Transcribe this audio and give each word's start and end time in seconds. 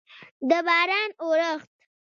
د 0.49 0.51
باران 0.67 1.09
اورښت 1.23 1.71